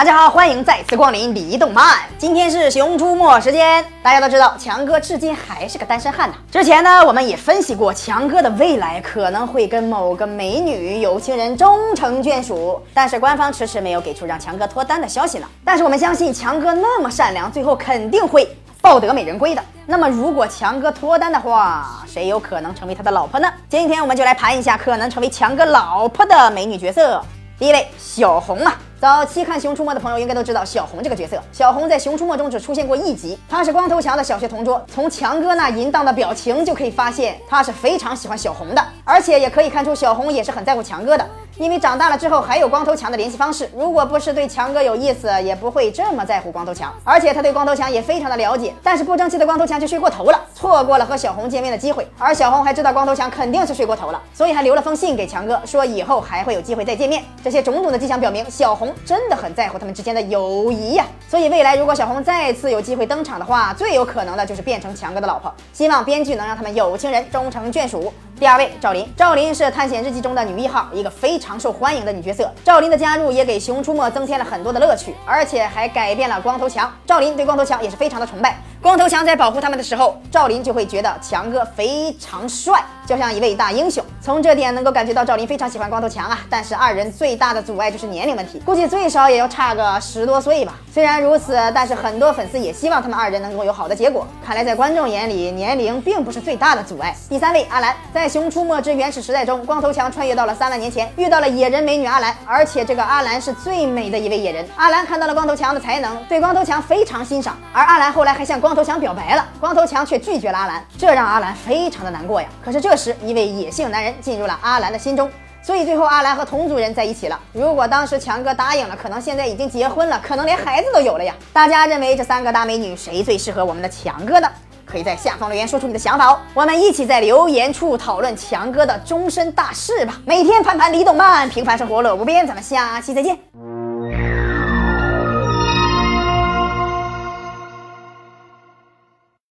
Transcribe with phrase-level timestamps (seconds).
[0.00, 1.98] 大家好，欢迎再次光临李动漫。
[2.16, 3.84] 今天是熊出没时间。
[4.02, 6.34] 大家都知道，强哥至今还是个单身汉呢。
[6.50, 15.46] 之前呢，我们也分析过，强哥的未来可能会跟某个美女有情人终成眷属，但是官方迟迟没有给出让强哥脱单的消息呢。
[15.62, 18.48] 但是我们相信，强哥那么善良，最后肯定会
[18.80, 19.62] 抱得美人归的。
[19.84, 23.46] 那么，如果强哥脱单的话，谁有可能成为他的老婆呢？
[23.68, 27.22] 今天我们就来盘一下可能成为强哥老婆的美女角色。
[27.58, 28.74] 第一位，小红啊。
[29.00, 31.42] 早期看《熊出没》的朋友应该都知道小红这个角色。
[31.52, 34.84] 小红在《熊出没》中只出现过一集，她是光头强的小学同桌。
[34.92, 41.26] 从强哥那淫荡的表情就可以发现，他是非常喜欢小红的，而且也可以看出小红也是很在乎强哥的。
[41.56, 46.92] 因为长大了之后还有光头强的联系方式，如果不是对强哥有意思，也不会这么在乎光头强。
[47.02, 52.06] 而且他对光头强也非常的了解，但是不争气的光头强却睡过头了，错过了和小红见面的机会。
[52.18, 57.24] 而小红还知道光头强肯定是睡过头了，所以还留了封信给强哥，说以后还会有机会再见面。
[57.42, 61.06] 这些种种的迹象表明，小红真的很在乎他们之间的友谊呀。
[61.28, 65.52] 所以未来如果小红再次有机会登场的话，最有可能的就是变成强哥的老婆。
[65.72, 68.12] 希望编剧能让他们有情人终成眷属。
[68.38, 72.50] 第二位赵琳，赵琳是探险日记中的女一号，一个非常受欢迎的女角色。
[72.64, 76.90] 赵琳的加入也给熊出没增添了很多的乐趣，而且还改变了光头强。
[77.06, 78.56] 赵琳对光头强也是非常的崇拜。
[78.82, 84.02] 光头强在保护他们的时候，赵琳就会觉得强哥非常帅，就像一位大英雄。
[84.22, 86.38] 从这点能够感觉到赵琳非常喜欢光头强啊。
[86.48, 90.76] 但是二人最大的阻碍就是年龄问题，估计最少也要差个十多岁吧。
[90.90, 94.26] 虽然如此，但是很多粉丝也希望他们二人能够有好的结果。
[94.46, 97.14] 看来在观众眼里，年龄并不是最大的阻碍。
[97.28, 104.66] 第三位阿兰，在《熊出没之原始时代》中，光头强穿越到了三万年前，遇到了野人美女阿兰，而且这个阿兰是最美的一位野人。
[104.76, 108.69] 阿兰看到了光头强的才能，对光头强非常欣赏，而阿兰后来还向光。
[108.70, 112.46] 光头强表白了，光头强却拒绝了阿兰，这让阿兰非常的难过呀。
[112.64, 115.28] 可是这时，一位野性男人进入了阿兰的心中，
[115.60, 117.36] 所以最后阿兰和同族人在一起了。
[117.52, 121.34] 如果当时强哥答应了，可能现在已经结婚了，可能连孩子都有了呀。
[121.52, 124.48] 大家认为这三个大美女谁最适合我们的强哥呢？
[124.86, 130.20] 可以在下方留言说出你的想法哦，我们一起在留言处讨论强哥的终身大事吧。
[130.24, 133.49] 每天盘盘李动漫，平凡生活乐无边，咱们下期再见。